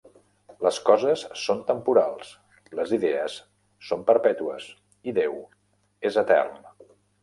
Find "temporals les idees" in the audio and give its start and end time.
1.67-3.37